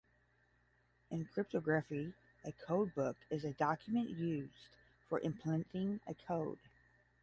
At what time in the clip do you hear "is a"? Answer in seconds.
3.29-3.53